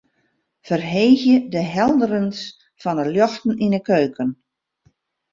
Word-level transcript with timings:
Ferheegje 0.67 1.35
de 1.55 1.61
helderens 1.75 2.39
fan 2.81 2.97
de 2.99 3.05
ljochten 3.13 3.53
yn 3.65 3.75
de 3.75 3.81
keuken. 3.89 4.29